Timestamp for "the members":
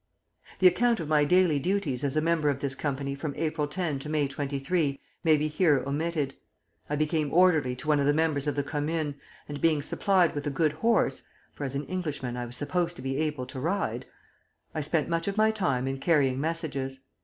8.07-8.47